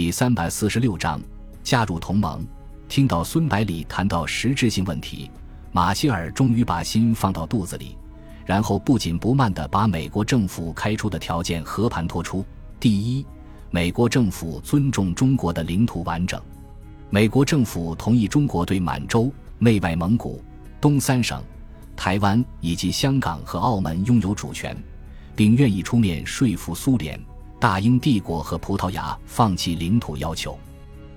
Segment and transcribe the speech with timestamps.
[0.00, 1.20] 第三百四十六章
[1.62, 2.42] 加入同盟。
[2.88, 5.30] 听到孙百里谈到实质性问题，
[5.72, 7.98] 马歇尔终于把心放到肚子里，
[8.46, 12.42] 然后不紧不慢地把美国政府开出的条件和盘托出。
[12.80, 13.26] 第一，
[13.70, 16.40] 美国政府尊重中国的领土完整。
[17.10, 20.42] 美国政府同意中国对满洲、内外蒙古、
[20.80, 21.44] 东三省、
[21.94, 24.74] 台湾以及香港和澳门拥有主权，
[25.36, 27.20] 并愿意出面说服苏联。
[27.60, 30.58] 大英帝国和葡萄牙放弃领土要求。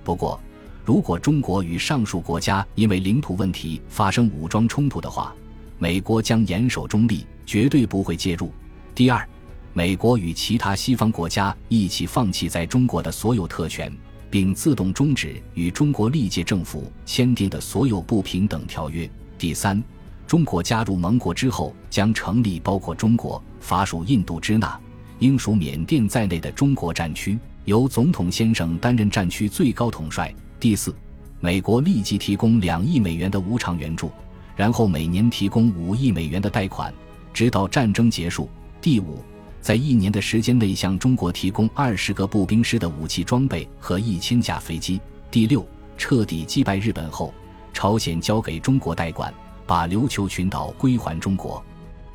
[0.04, 0.38] 不过，
[0.84, 5.34] 如果中国与上述国家因为领土问题发生武装冲突的话，
[5.78, 8.52] 美国将严守中立，绝对不会介入。
[8.94, 9.26] 第二，
[9.72, 13.90] 美国与其他西方国家一起放弃在中国的所有特权，
[14.28, 19.10] 并自动终止与中国历届政府签订的所有不平等条约。
[19.38, 19.82] 第三，
[20.26, 24.78] 中国加入盟国之后，将成立包括中国、法属印度支那。
[25.24, 30.30] 英属缅甸在内的中国战区由总统先生担任战区最高统帅。
[30.60, 30.94] 第四，
[31.40, 34.10] 美国立即提供两亿美元的无偿援助，
[34.54, 36.92] 然后每年提供五亿美元的贷款，
[37.32, 38.50] 直到战争结束。
[38.82, 39.24] 第五，
[39.62, 45.00] 在一年的时间内向中国提供二十个步兵师的武器装备和一千架飞机。
[45.30, 47.32] 第六，彻底击败日本后，
[47.72, 49.32] 朝鲜交给中国代管，
[49.66, 51.64] 把琉球群岛归还中国。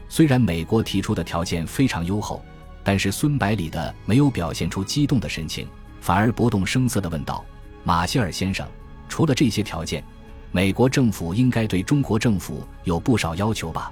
[0.07, 2.39] 虽然美国提出的条件非常优厚。
[2.83, 5.67] 但是孙百里的没有表现出激动的神情，
[6.01, 7.43] 反而不动声色地问道
[7.83, 8.67] ：“马歇尔先生，
[9.07, 10.03] 除了这些条件，
[10.51, 13.91] 美国政府应该对中国政府有不少要求吧？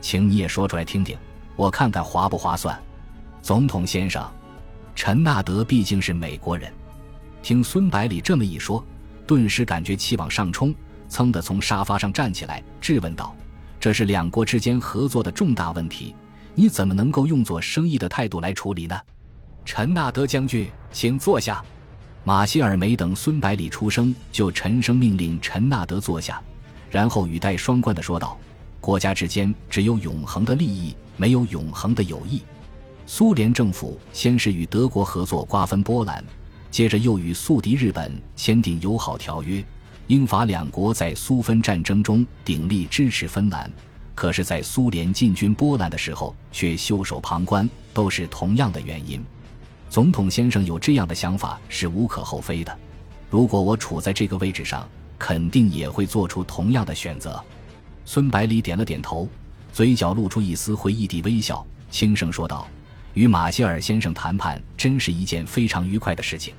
[0.00, 1.16] 请你也说出来听听，
[1.54, 2.78] 我看看划不划算。”
[3.40, 4.28] 总统先生，
[4.94, 6.72] 陈纳德毕竟是美国人，
[7.42, 8.84] 听孙百里这么一说，
[9.26, 10.74] 顿时感觉气往上冲，
[11.08, 13.34] 噌的从沙发上站起来，质问道
[13.78, 16.14] ：“这是两国之间合作的重大问题。”
[16.58, 18.98] 你怎么能够用做生意的态度来处理呢？
[19.66, 21.62] 陈纳德将军，请坐下。
[22.24, 26.42] 马歇尔没等孙百里出声，就沉声命令陈纳德坐下，
[26.90, 28.38] 然后语带双关的说道
[28.80, 32.40] ：“国家之间只有永恒的利益，没有永恒的友谊。
[33.04, 36.24] 苏联政府先是与德国合作瓜分波兰，
[36.70, 39.62] 接着又与宿敌日本签订友好条约。
[40.06, 43.70] 英法两国在苏芬战争中鼎力支持芬兰。”
[44.16, 49.22] 可是，在苏联进军波兰的时候，却袖手旁观，都是同样的原因。
[49.90, 52.76] 总统先生有这样的想法是无可厚非的。
[53.28, 54.88] 如果我处在这个位置上，
[55.18, 57.38] 肯定也会做出同样的选择。
[58.06, 59.28] 孙百里点了点头，
[59.70, 62.66] 嘴角露出一丝会意的微笑，轻声说道
[63.12, 66.54] ：“与马歇尔先生谈判，真是一件非常愉快的事情。”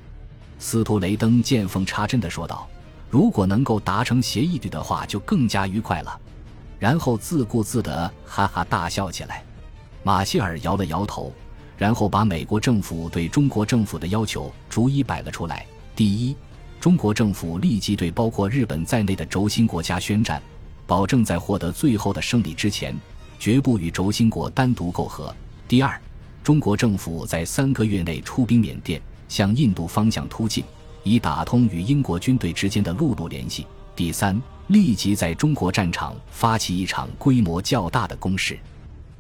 [0.60, 2.68] 司徒雷登见缝插针地说道
[3.10, 6.20] ：“如果能够达成协议的话，就更加愉快了。”
[6.80, 9.44] 然后自顾自地哈哈大笑起来。
[10.04, 11.34] 马歇尔摇了摇头，
[11.78, 15.66] 然后把美国政府对中国政府的要求逐一摆了出来。
[15.96, 16.36] 第一，
[16.80, 20.42] 中国政府立即对包括日本在内的轴心国家宣战，
[20.86, 22.96] 保证在获得最后的胜利之前，
[23.40, 25.36] 绝不与轴心国单独媾和。
[25.68, 26.00] 第二，
[26.44, 30.64] 中国政府在三个月内出兵缅甸，向印度方向突进，
[31.04, 33.68] 以打通与英国军队之间的陆路联系。
[33.96, 34.40] 第三。
[34.68, 38.60] 立即在中国战场发起一场规模较大的攻势，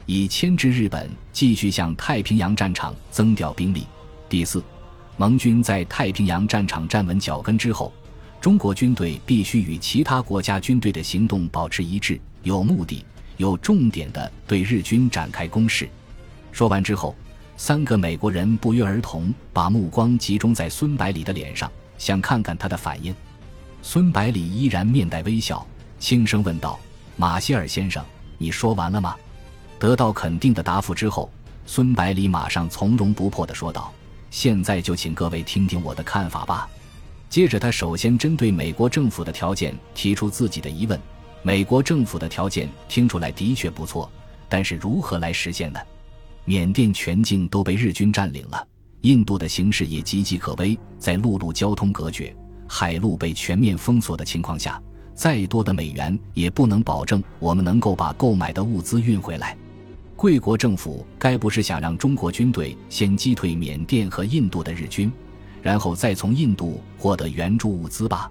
[0.06, 3.88] 以牵制日本继续向太平洋战场增调兵力。
[4.28, 4.62] 第四，
[5.16, 7.94] 盟军在太平洋战场站稳脚跟之后，
[8.41, 13.06] 中国军队必须与其他国家军队的行动保持一致，有目的、
[13.38, 15.88] 有重点的对日军展开攻势。
[16.52, 17.16] 说完之后，
[17.56, 23.16] 三个美国人不约而同把目光集中在孙百里的脸上，想看看他的反应。
[23.90, 25.66] 孙百里依然面带微笑，
[25.98, 26.78] 轻声问道
[27.16, 28.03] ：“马歇尔先生，
[28.38, 29.16] 你说完了吗？”
[29.80, 31.31] 得到肯定的答复之后，
[31.66, 33.94] 孙百里马上从容不迫地说道
[34.30, 36.70] ：“现在就请各位听听我的看法吧。”
[37.31, 41.00] 接着，他首先针对美国政府的条件提出自己的疑问。
[41.42, 44.12] 美国政府的条件听出来的确不错，
[44.50, 45.80] 但是如何来实现呢？
[46.44, 48.68] 缅甸全境都被日军占领了，
[49.04, 52.36] 印度的形势也岌岌可危，在陆路交通隔绝。
[52.68, 54.81] 海路被全面封锁的情况下，
[55.16, 59.56] 再多的美元也不能保证我们能够把购买的物资运回来。
[60.16, 65.12] 贵国政府该不是想让中国军队先击退缅甸和印度的日军，
[65.62, 68.30] 然后再从印度获得援助物资吧？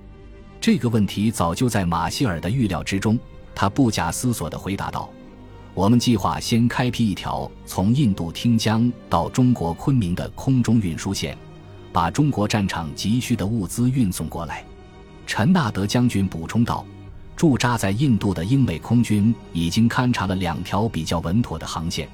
[0.60, 3.18] 这个问题早就在马歇尔的预料之中。
[3.54, 5.08] 他不假思索地回答道
[5.74, 11.38] ：“我们计划先开辟一条从印度汀江到中国昆明的空中运输线。”
[11.96, 14.62] 把中国战场急需的物资运送过来，
[15.26, 16.84] 陈纳德将军补充道
[17.34, 22.06] ：“驻扎在印度的英美空军已经勘察了两条比较稳妥的航线，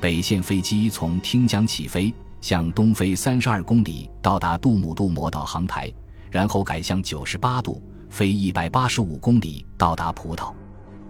[0.00, 2.10] 北线飞机从汀江起飞，
[2.40, 5.92] 向东飞三十二公里到达杜姆杜摩岛航台，
[6.30, 10.50] 然后改向九十八度飞一百八十五公里到达葡萄，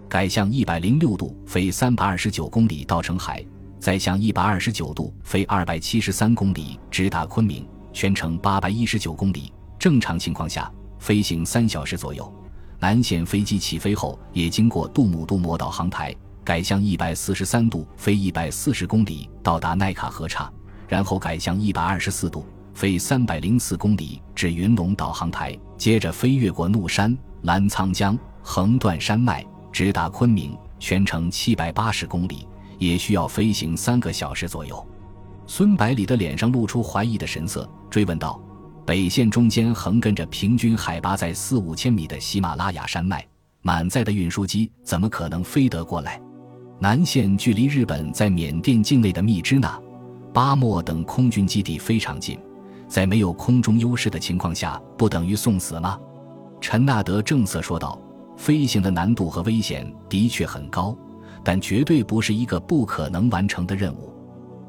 [0.08, 3.40] 改向一百零六度飞三百二十九公里到澄海，
[3.78, 7.64] 再向一百二十九度飞二百七十三公里直达昆明，
[7.96, 9.50] 全程八百一十九公里。
[9.78, 12.30] 正常情况下，飞行三小时左右。
[12.78, 16.14] 南线飞机起飞后也经过杜姆杜摩导航台。
[16.44, 20.52] 改向一百四十三度飞一百四十公里到达奈卡河岔，
[20.86, 22.44] 然后改向一百二十四度
[22.74, 32.46] 飞三百零四公里至云龙导航台，接着飞越过怒山、澜沧江，横断山脉，直达昆明，全程七百八十公里，
[32.78, 34.86] 也需要飞行三个小时左右。
[35.48, 38.38] 孙百里的脸上露出怀疑的神色，追问道
[38.84, 43.26] ：“北线中间横亘着平均海拔在四五千米的喜马拉雅山脉，
[43.62, 46.20] 满载的运输机怎么可能飞得过来？”
[46.78, 49.80] 南线距离日本在缅甸境内的密支那、
[50.30, 52.38] 巴莫等空军基地非常近，
[52.86, 55.98] 在没有空中优势的情况下，不等于送死吗？
[56.60, 57.98] 陈纳德正色说道
[58.36, 60.94] ：“飞行的难度和危险的确很高，
[61.42, 64.12] 但绝对不是一个不可能完成的任务。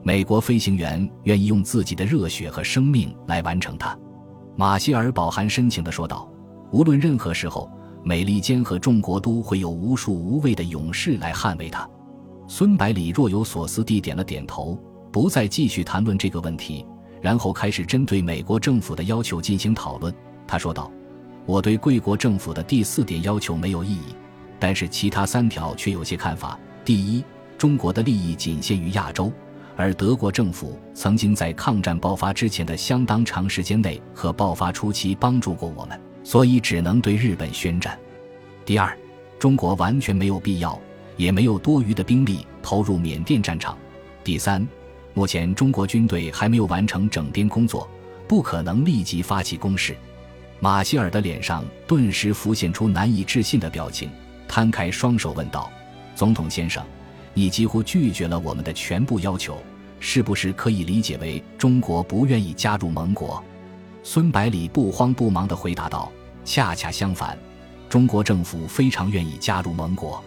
[0.07, 3.93] 美国飞行员愿意用自己的热血和生命来完成它。”
[4.55, 6.31] 马歇尔饱含深情地说道
[6.71, 7.69] ：“无论任何时候，
[8.05, 11.85] 美利坚和众国都会有无数无畏的勇士来捍卫它。”
[12.47, 14.79] 孙百里若有所思地点了点头，
[15.11, 16.85] 不再继续谈论这个问题，
[17.21, 20.13] 然后开始针对美国政府的要求进行讨论。
[20.47, 20.89] 他说道
[21.45, 24.15] ：“我对贵国政府的第四点要求没有异议，
[24.57, 26.57] 但是其他三条却有些看法。
[26.85, 27.21] 第一，
[27.57, 29.29] 中国的利益仅限于亚洲，
[29.77, 37.97] 而德国政府曾经在抗战爆发之前的相当长时间内和爆发初期帮助过我们，所以只能对日本宣战。
[38.65, 38.97] 第二，
[39.39, 40.77] 中国完全没有必要。”
[41.17, 43.75] 也没有多余的兵力投入缅甸战场。
[44.23, 44.63] 第三，
[45.15, 47.89] 目前中国军队还没有完成整编工作，
[48.27, 49.97] 不可能立即发起攻势。
[50.59, 54.11] 马歇尔的脸上顿时浮现出难以置信的表情，
[54.47, 55.71] 摊开双手问道
[56.13, 56.85] ：“总统先生，
[57.37, 59.61] 你几乎拒绝了我们的全部要求，
[59.99, 63.43] 是不是可以理解为中国不愿意加入盟国？”
[64.01, 66.11] 孙百里不慌不忙地回答道
[66.43, 67.37] ：“恰恰相反，
[67.87, 70.19] 中国政府非常愿意加入盟国。”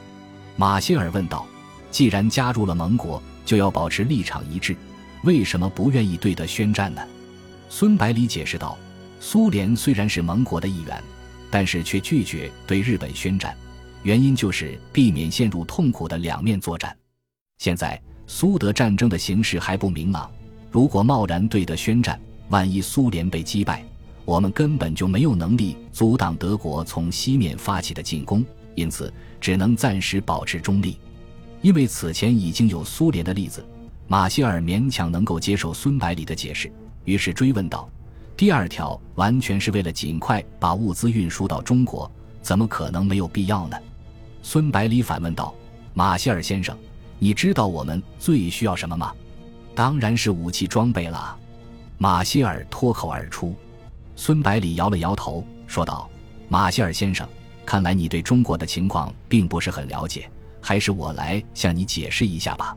[0.54, 1.44] 马歇尔问道
[1.90, 4.76] ：“既然加入了盟国，就要保持立场一致，
[5.24, 7.02] 为什么不愿意对德宣战呢？”
[7.68, 8.78] 孙百里解释道
[9.18, 11.02] ：“苏联虽然是盟国的一员，
[11.50, 13.52] 但是却拒绝对日本宣战，
[14.04, 16.96] 原因就是避免陷入痛苦的两面作战。
[17.60, 20.30] 现在苏德战争的形势还不明朗，
[20.70, 22.18] 如果贸然对德宣战，
[22.48, 23.84] 万一苏联被击败，
[24.24, 28.42] 我们根本就没有能力阻挡德国从西面发起的进攻。”
[28.74, 30.96] 因此，只能暂时保持中立。
[31.60, 33.62] 因为此前已经有苏联的例子，
[34.08, 36.72] 马歇尔勉强能够接受孙百里的解释，
[37.04, 37.86] 于是追问道
[38.38, 42.10] ：“第二条完全是为了尽快把物资运输到中国，
[42.40, 43.76] 怎么可能没有必要呢？”
[44.42, 45.54] 孙百里反问道
[45.92, 46.74] ：“马歇尔先生，
[47.20, 49.14] 你知道我们最需要什么吗
[49.76, 51.38] ？”“当然是武器装备了。”
[51.98, 53.54] 马歇尔脱口而出。
[54.16, 56.10] 孙百里摇了摇头，说道
[56.48, 57.28] ：“马歇尔先生。”
[57.64, 60.28] 看来你对中国的情况并不是很了解，
[60.60, 62.76] 还是我来向你解释一下吧。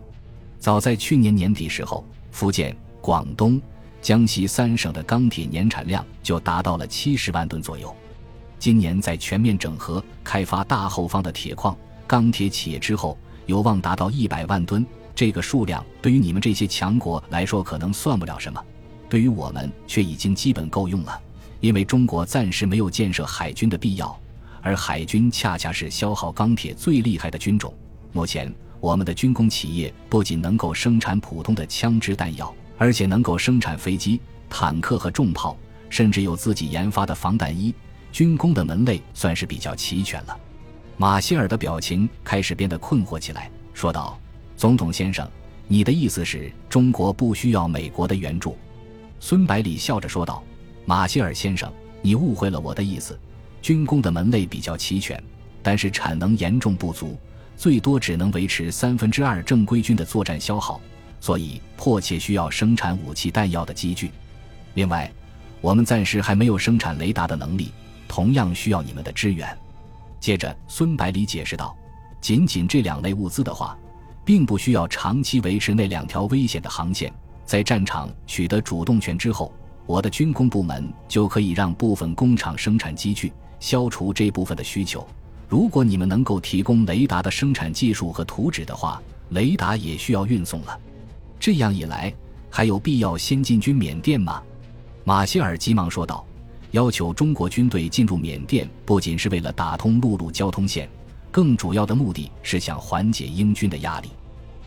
[0.59, 3.59] 早在去年年底时候，福建、广东、
[4.01, 7.95] 江西三省的钢铁年产量就达到了七十万吨左右。
[8.59, 11.75] 今年在全面整合开发大后方的铁矿、
[12.05, 14.85] 钢铁企业之后，有望达到一百万吨。
[15.15, 18.63] 这个数量对于你们这些强国来说可能算不了什么，
[19.09, 21.19] 对于我们却已经基本够用了。
[21.59, 24.19] 因为中国暂时没有建设海军的必要。
[24.65, 27.73] 而海军恰恰是消耗钢铁最厉害的军种。
[28.13, 35.57] 目前，我们的军工企业不仅能够生产普通的枪支弹药，而且能够生产飞机、坦克和重炮，
[35.89, 37.75] 甚至有自己研发的防弹衣。
[38.13, 40.39] 军工的门类算是比较齐全了。
[41.03, 44.17] 马歇尔的表情开始变得困惑起来，说道
[44.55, 45.29] ：“总统先生，
[45.67, 48.57] 你的意思是中国不需要美国的援助？”
[49.19, 50.41] 孙百里笑着说道
[50.87, 51.69] ：“马歇尔先生，
[52.01, 53.19] 你误会了我的意思。”
[53.61, 55.21] 军工的门类比较齐全，
[55.61, 57.19] 但是产能严重不足，
[57.57, 60.79] 最多只能维持三分之二正规军的作战消耗，
[61.19, 64.09] 所以迫切需要生产武器弹药的机具。
[64.75, 65.11] 另外，
[65.59, 67.73] 我们暂时还没有生产雷达的能力，
[68.07, 69.45] 同样需要你们的支援。
[70.23, 71.75] 接着，孙百里解释道
[72.21, 73.77] ：“仅仅这两类物资的话，
[74.23, 77.13] 并不需要长期维持那两条危险的航线。
[77.43, 79.51] 在战场取得主动权之后，
[79.85, 85.05] 我的军工部门就可以让部分工厂生产机具。”消除这部分的需求。
[85.49, 90.79] 如果你们能够提供雷达的生产技术和图纸的话，雷达也需要运送了。
[91.37, 92.13] 这样一来，
[92.49, 94.41] 还有必要先进军缅甸吗？
[95.03, 96.25] 马歇尔急忙说道
[96.73, 100.89] ：“要求中国军队进入缅甸，不仅是为了打通陆路交通线，
[101.29, 104.09] 更主要的目的是想缓解英军的压力，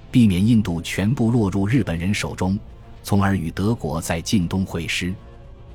[0.09, 2.57] 避免印度全部落入日本人手中，
[3.03, 5.13] 从而与德国在晋东会师。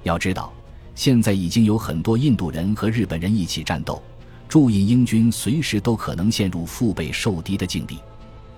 [0.04, 0.54] 要知道，
[0.96, 4.02] 现在已经有很多印度人和日本人一起战斗，
[4.48, 8.00] 驻印英军随时都可能陷入腹背受敌的境地。”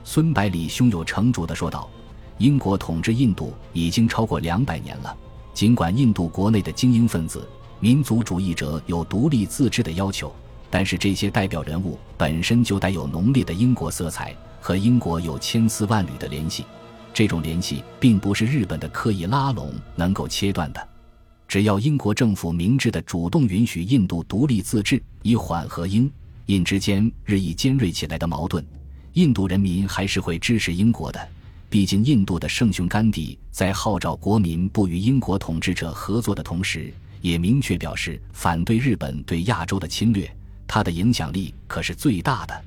[0.06, 1.90] 孙百里胸有成竹地说道
[2.38, 5.18] ：“英国统治印度已经超过两百年了。”
[5.56, 7.48] 尽管印度国内的精英分子、
[7.84, 10.34] 民族主义者有独立自治的要求，
[10.70, 16.64] 但是这些代表人物本身就带有浓烈的英国色彩，和英国有千丝万缕的联系。
[17.14, 20.88] 这种联系并不是日本的刻意拉拢能够切断的。
[21.46, 26.10] 只要英国政府明智的主动允许印度独立自治，以缓和英
[26.46, 28.66] 印之间日益尖锐起来的矛盾，
[29.12, 31.20] 印度人民还是会支持英国的。
[31.70, 40.30] 毕竟，印度的圣雄甘地在号召国民不与英国统治者合作的同时，也明确表示反对日本对亚洲的侵略。
[40.68, 42.66] 他的影响力可是最大的。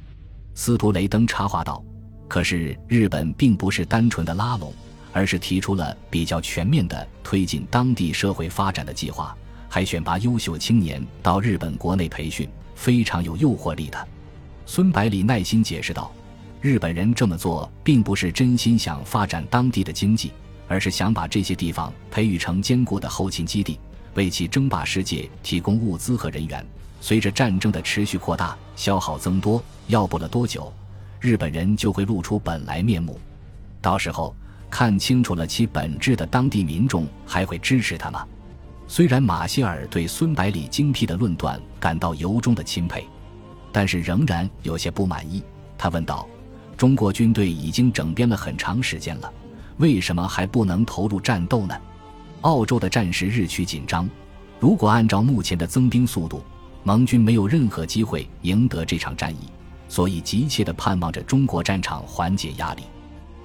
[0.55, 1.85] 斯图雷登插话道
[2.27, 4.73] ：“可是日本并不是单纯的拉拢，
[5.13, 9.37] 而是提出了比较全面的推进当地社会发展的计划，
[9.69, 14.09] 还选拔优秀青年到日本国内培训，非常有诱惑力的。”
[14.65, 16.11] 孙百里耐心解释道。
[16.63, 20.33] 日本人这么做，并不是真心想发展当地的经济，
[20.67, 23.79] 而是想把这些地方培育成坚固的后勤基地，
[24.17, 26.67] 为其争霸世界提供物资和人员。
[27.01, 30.73] 随着战争的持续扩大，消耗增多，要不了多久，
[31.21, 33.21] 日本人就会露出本来面目。
[33.81, 34.35] 到时候
[34.69, 38.27] 看清楚了其本质的当地民众，还会支持他吗？
[38.89, 43.07] 虽然马歇尔对孙百里精辟的论断感到由衷的钦佩，
[43.71, 45.43] 但是仍然有些不满意。
[45.79, 46.27] 他问道。
[46.77, 49.33] 中国军队已经整编了很长时间了，
[49.79, 51.75] 为什么还不能投入战斗呢？
[52.43, 54.09] 澳洲的战事日趋紧张，
[54.61, 56.43] 如果按照目前的增兵速度，
[56.83, 59.49] 盟军没有任何机会赢得这场战役，
[59.89, 62.83] 所以急切地盼望着中国战场缓解压力。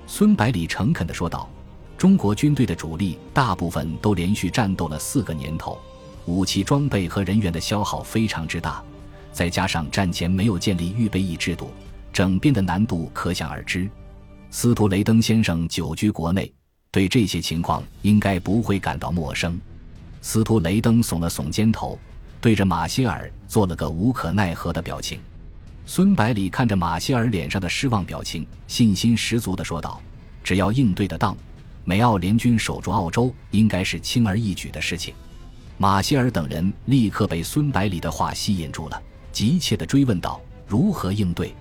[0.05, 1.50] 孙百里诚恳地说道
[1.98, 5.79] ：“中国军队的主力大部分都连续战斗了四个年头，
[6.25, 8.83] 武器装备和人员的消耗非常之大，
[9.31, 11.69] 再加上战前没有建立预备役制度。”
[12.13, 13.89] 整编的难度可想而知，
[14.50, 16.53] 司徒雷登先生久居国内，
[16.91, 19.60] 对这些情况应该不会感到陌生。
[20.21, 21.98] 斯图雷登耸了耸肩头，
[22.41, 25.19] 对着马歇尔做了个无可奈何的表情。
[25.86, 30.01] 孙百里看着马歇尔脸上的失望表情，信心十足地说道
[30.43, 31.36] ：“只要应对得当，
[31.86, 35.13] 美澳联军守住澳洲，应该是轻而易举的事情。”
[35.77, 41.55] 马歇尔等人立刻被孙百里的话吸引住了，急切地追问道：“如何应对？”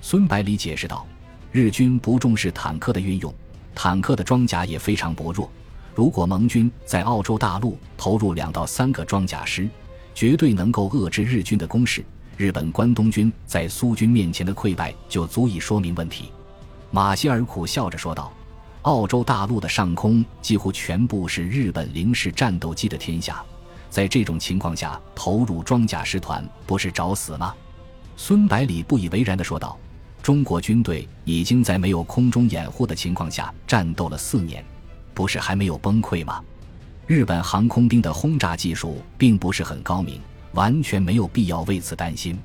[0.00, 1.04] 孙百里解释道
[1.52, 3.32] ：“日军不重视坦克的运用，
[3.80, 5.48] 坦克的装甲也非常薄弱。
[5.94, 9.68] 如果盟军在澳洲大陆投入两到三个装甲师，
[10.16, 12.04] 绝对能够遏制日军的攻势。
[12.36, 16.32] 日本关东军在苏军面前的溃败就足以说明问题。”
[16.90, 18.32] 马歇尔苦笑着说道
[18.82, 23.44] ：“澳洲大陆的上空几乎全部是日本零式战斗机的天下，
[23.88, 27.54] 在这种情况下投入装甲师团，不是找死吗？”
[28.18, 29.78] 孙百里不以为然地说道。
[30.22, 34.62] 中国军队已经在没有空中掩护的情况下战斗了四年，
[35.14, 36.42] 不是还没有崩溃吗？
[37.06, 40.20] 日本航空兵的轰炸技术并不是很高明，
[40.52, 42.38] 完全没有必要为此担心。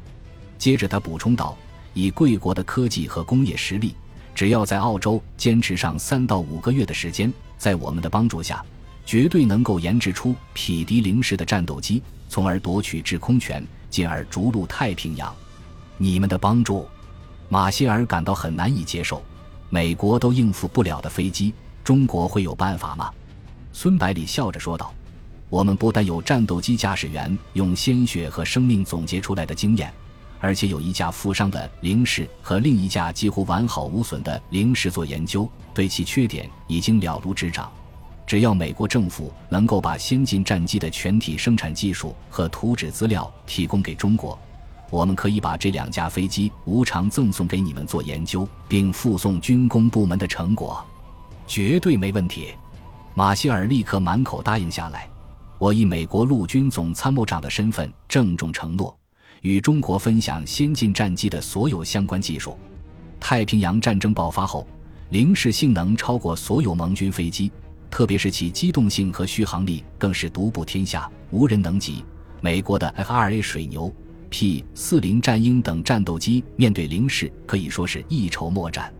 [0.57, 1.57] 接着他补充道
[1.93, 3.93] ：“以贵国的科技和工业实力，
[4.33, 8.63] 只要在澳洲坚持上三到五个月的时间，在我们的帮助下，
[9.05, 15.35] 绝对能够研制出匹敌零式的战斗机，从而夺取制空权，进而逐鹿太平洋。
[15.97, 16.87] 你们的帮助。”
[17.53, 19.21] 马歇尔感到很难以接受，
[19.69, 23.11] 美国都应付不了的飞机，中国会有办法吗？
[23.71, 24.91] 孙百里笑着说道
[25.51, 29.93] ：“我们不但有战斗机驾驶员用鲜血和生命总结出来的经验，
[30.39, 37.71] 而且有一架负伤的零式和另一架几乎完好无损的零式做研究，对其缺点已经了如指掌。
[38.25, 44.35] 只要美国政府能够把先进战机的全体生产技术和图纸资料提供给中国。”
[44.93, 50.85] 我们可以把这两架飞机无偿赠送给你们做研究，并附送军工部门的成果，
[51.47, 52.49] 绝对没问题。
[53.15, 55.09] 马歇尔立刻满口答应下来。
[55.57, 58.95] 我以美国陆军总参谋长的身份郑重承诺，
[59.41, 62.55] 与中国分享先进战机的所有相关技术。
[63.19, 64.67] 太平洋战争爆发后，
[65.09, 67.51] 零式性能超过所有盟军飞机，
[67.89, 72.05] 特别是其机动性和续航力更是独步天下，无人能及。
[72.41, 73.91] 美国的 FRA 水牛。
[74.33, 78.91] P 四零战鹰等战斗机面对零式可以说是一筹莫展。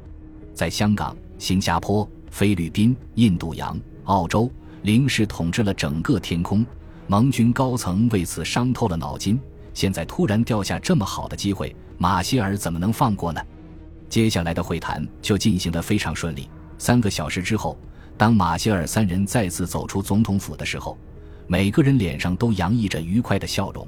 [0.53, 4.47] 在香港、新加坡、菲律宾、印度洋、澳洲，
[4.83, 6.63] 零式统治了整个天空。
[7.07, 9.39] 盟军高层为此伤透了脑筋。
[9.73, 13.41] 现在突然掉下这么好的机会，马歇尔怎么能放过呢？
[14.07, 16.47] 接下来的会谈就进行得非常顺利。
[16.77, 17.75] 三个小时之后，
[18.15, 20.95] 当马歇尔三人再次走出总统府的时候，
[21.47, 23.87] 每个人脸上都洋溢着愉快的笑容。